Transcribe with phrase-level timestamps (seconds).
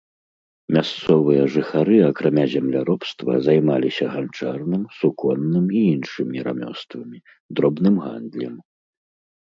[0.77, 7.17] Мясцовыя жыхары акрамя земляробства займаліся ганчарным, суконным і іншымі рамёствамі,
[7.57, 8.55] дробным гандлем.